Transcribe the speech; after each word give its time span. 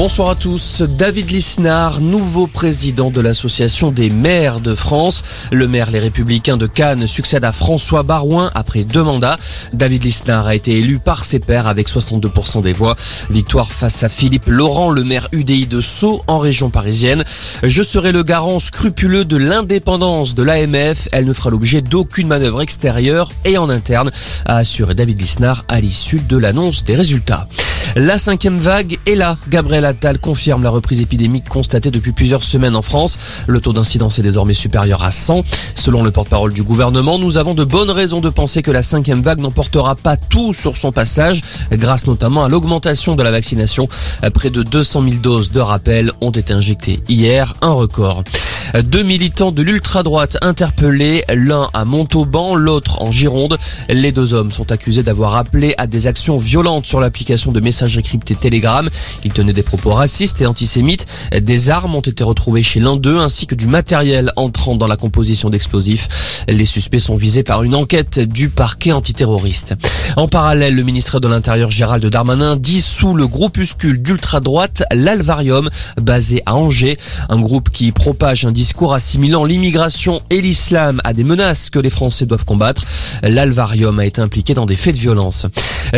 Bonsoir 0.00 0.30
à 0.30 0.34
tous. 0.34 0.80
David 0.80 1.30
Lisnard, 1.30 2.00
nouveau 2.00 2.46
président 2.46 3.10
de 3.10 3.20
l'association 3.20 3.90
des 3.90 4.08
maires 4.08 4.60
de 4.60 4.74
France. 4.74 5.22
Le 5.52 5.68
maire 5.68 5.90
Les 5.90 5.98
Républicains 5.98 6.56
de 6.56 6.66
Cannes 6.66 7.06
succède 7.06 7.44
à 7.44 7.52
François 7.52 8.02
Barouin 8.02 8.50
après 8.54 8.84
deux 8.84 9.02
mandats. 9.02 9.36
David 9.74 10.04
Lisnard 10.04 10.46
a 10.46 10.54
été 10.54 10.78
élu 10.78 11.00
par 11.00 11.26
ses 11.26 11.38
pairs 11.38 11.66
avec 11.66 11.90
62% 11.90 12.62
des 12.62 12.72
voix. 12.72 12.96
Victoire 13.28 13.70
face 13.70 14.02
à 14.02 14.08
Philippe 14.08 14.46
Laurent, 14.46 14.88
le 14.88 15.04
maire 15.04 15.28
UDI 15.32 15.66
de 15.66 15.82
Sceaux 15.82 16.22
en 16.28 16.38
région 16.38 16.70
parisienne. 16.70 17.22
Je 17.62 17.82
serai 17.82 18.10
le 18.10 18.22
garant 18.22 18.58
scrupuleux 18.58 19.26
de 19.26 19.36
l'indépendance 19.36 20.34
de 20.34 20.42
l'AMF. 20.42 21.10
Elle 21.12 21.26
ne 21.26 21.34
fera 21.34 21.50
l'objet 21.50 21.82
d'aucune 21.82 22.28
manœuvre 22.28 22.62
extérieure 22.62 23.30
et 23.44 23.58
en 23.58 23.68
interne, 23.68 24.10
a 24.46 24.56
assuré 24.56 24.94
David 24.94 25.20
Lisnard 25.20 25.66
à 25.68 25.78
l'issue 25.78 26.20
de 26.20 26.38
l'annonce 26.38 26.84
des 26.84 26.94
résultats. 26.94 27.46
La 27.96 28.18
cinquième 28.18 28.58
vague 28.58 28.98
est 29.06 29.16
là. 29.16 29.36
Gabriel 29.48 29.84
Attal 29.84 30.20
confirme 30.20 30.62
la 30.62 30.70
reprise 30.70 31.00
épidémique 31.00 31.48
constatée 31.48 31.90
depuis 31.90 32.12
plusieurs 32.12 32.44
semaines 32.44 32.76
en 32.76 32.82
France. 32.82 33.18
Le 33.48 33.60
taux 33.60 33.72
d'incidence 33.72 34.18
est 34.18 34.22
désormais 34.22 34.54
supérieur 34.54 35.02
à 35.02 35.10
100. 35.10 35.42
Selon 35.74 36.02
le 36.04 36.10
porte-parole 36.12 36.52
du 36.52 36.62
gouvernement, 36.62 37.18
nous 37.18 37.36
avons 37.36 37.54
de 37.54 37.64
bonnes 37.64 37.90
raisons 37.90 38.20
de 38.20 38.30
penser 38.30 38.62
que 38.62 38.70
la 38.70 38.82
cinquième 38.82 39.22
vague 39.22 39.40
n'emportera 39.40 39.96
pas 39.96 40.16
tout 40.16 40.52
sur 40.52 40.76
son 40.76 40.92
passage, 40.92 41.42
grâce 41.72 42.06
notamment 42.06 42.44
à 42.44 42.48
l'augmentation 42.48 43.16
de 43.16 43.22
la 43.22 43.32
vaccination. 43.32 43.88
Près 44.34 44.50
de 44.50 44.62
200 44.62 45.02
000 45.02 45.14
doses 45.16 45.50
de 45.50 45.60
rappel 45.60 46.12
ont 46.20 46.30
été 46.30 46.52
injectées 46.52 47.00
hier, 47.08 47.54
un 47.60 47.72
record. 47.72 48.22
Deux 48.74 49.02
militants 49.02 49.50
de 49.50 49.62
l'ultra-droite 49.62 50.38
interpellés, 50.42 51.24
l'un 51.28 51.68
à 51.74 51.84
Montauban, 51.84 52.54
l'autre 52.54 53.02
en 53.02 53.10
Gironde. 53.10 53.58
Les 53.88 54.12
deux 54.12 54.32
hommes 54.32 54.52
sont 54.52 54.70
accusés 54.70 55.02
d'avoir 55.02 55.36
appelé 55.36 55.74
à 55.76 55.88
des 55.88 56.06
actions 56.06 56.38
violentes 56.38 56.86
sur 56.86 57.00
l'application 57.00 57.50
de 57.50 57.58
messagerie 57.58 58.04
cryptée 58.04 58.36
Telegram. 58.36 58.88
Ils 59.24 59.32
tenaient 59.32 59.52
des 59.52 59.64
propos 59.64 59.92
racistes 59.92 60.40
et 60.40 60.46
antisémites. 60.46 61.06
Des 61.36 61.70
armes 61.70 61.96
ont 61.96 62.00
été 62.00 62.22
retrouvées 62.22 62.62
chez 62.62 62.78
l'un 62.78 62.96
d'eux 62.96 63.18
ainsi 63.18 63.46
que 63.46 63.56
du 63.56 63.66
matériel 63.66 64.32
entrant 64.36 64.76
dans 64.76 64.86
la 64.86 64.96
composition 64.96 65.50
d'explosifs. 65.50 66.44
Les 66.48 66.64
suspects 66.64 67.00
sont 67.00 67.16
visés 67.16 67.42
par 67.42 67.64
une 67.64 67.74
enquête 67.74 68.20
du 68.20 68.50
parquet 68.50 68.92
antiterroriste. 68.92 69.74
En 70.16 70.28
parallèle, 70.28 70.76
le 70.76 70.84
ministre 70.84 71.18
de 71.18 71.26
l'Intérieur 71.26 71.70
Gérald 71.70 72.06
Darmanin 72.06 72.56
dissout 72.56 73.14
le 73.14 73.26
groupuscule 73.26 74.00
d'ultra-droite, 74.00 74.84
l'Alvarium, 74.94 75.68
basé 76.00 76.42
à 76.46 76.54
Angers. 76.54 76.96
Un 77.28 77.40
groupe 77.40 77.70
qui 77.70 77.90
propage 77.90 78.44
un 78.44 78.52
discours 78.60 78.92
assimilant 78.92 79.46
l'immigration 79.46 80.20
et 80.28 80.42
l'islam 80.42 81.00
à 81.02 81.14
des 81.14 81.24
menaces 81.24 81.70
que 81.70 81.78
les 81.78 81.88
Français 81.88 82.26
doivent 82.26 82.44
combattre. 82.44 82.84
L'Alvarium 83.22 83.98
a 83.98 84.04
été 84.04 84.20
impliqué 84.20 84.52
dans 84.52 84.66
des 84.66 84.76
faits 84.76 84.94
de 84.96 85.00
violence. 85.00 85.46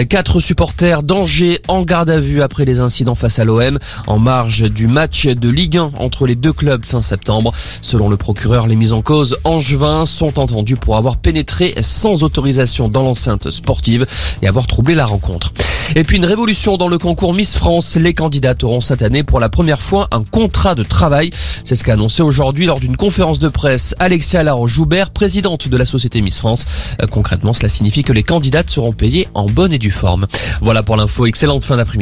Quatre 0.09 0.39
supporters 0.39 1.03
d'Angers 1.03 1.59
en 1.67 1.83
garde 1.83 2.09
à 2.09 2.21
vue 2.21 2.41
après 2.41 2.65
les 2.65 2.79
incidents 2.79 3.17
face 3.17 3.41
à 3.41 3.45
l'OM 3.45 3.81
en 4.07 4.21
marge 4.21 4.71
du 4.71 4.87
match 4.87 5.27
de 5.27 5.49
Ligue 5.49 5.77
1 5.77 5.91
entre 5.99 6.25
les 6.25 6.37
deux 6.37 6.53
clubs 6.53 6.85
fin 6.85 7.03
septembre. 7.03 7.53
Selon 7.81 8.09
le 8.09 8.17
procureur, 8.17 8.69
les 8.69 8.77
mises 8.77 8.93
en 8.93 9.03
cause 9.03 9.39
angevins 9.43 10.07
sont 10.07 10.39
entendues 10.39 10.77
pour 10.77 10.97
avoir 10.97 11.17
pénétré 11.17 11.75
sans 11.81 12.23
autorisation 12.23 12.89
dans 12.89 13.03
l'enceinte 13.03 13.51
sportive 13.51 14.07
et 14.41 14.47
avoir 14.47 14.69
troublé 14.69 14.95
la 14.95 15.07
rencontre. 15.07 15.53
Et 15.95 16.05
puis 16.05 16.17
une 16.17 16.25
révolution 16.25 16.79
dans 16.79 16.89
le 16.89 16.97
concours 16.97 17.35
Miss 17.35 17.55
France. 17.55 17.97
Les 17.97 18.15
candidates 18.15 18.65
auront 18.65 18.81
cette 18.81 19.03
année 19.03 19.23
pour 19.23 19.41
la 19.41 19.51
première 19.51 19.81
fois 19.81 20.09
un 20.11 20.25
contrat 20.25 20.75
de 20.75 20.83
travail. 20.83 21.31
C'est 21.65 21.75
ce 21.75 21.85
qu'a 21.85 21.93
annoncé 21.93 22.23
aujourd'hui 22.23 22.65
lors 22.65 22.81
d'une 22.81 22.97
conférence 22.97 23.39
de 23.39 23.49
presse 23.49 23.95
Alexia 23.99 24.43
Laroche-Joubert, 24.43 25.11
présidente 25.11 25.69
de 25.69 25.77
la 25.77 25.85
société 25.85 26.23
Miss 26.23 26.39
France. 26.39 26.65
Euh, 27.03 27.07
concrètement, 27.07 27.53
cela 27.53 27.69
signifie 27.69 28.05
que 28.05 28.13
les 28.13 28.23
candidates 28.23 28.71
seront 28.71 28.93
payées 28.93 29.29
en 29.35 29.47
bonne 29.47 29.73
et 29.73 29.79
due 29.79 29.91
forme. 29.91 30.27
Voilà 30.63 30.83
pour 30.83 30.97
l'info. 30.97 31.27
Excellente 31.27 31.63
fin 31.63 31.77
d'après-midi. 31.77 32.01